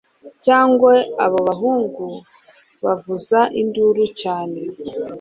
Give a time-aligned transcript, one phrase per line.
[0.45, 0.91] cyangwa
[1.25, 2.05] abo bahungu
[2.83, 4.59] bavuza induru cyane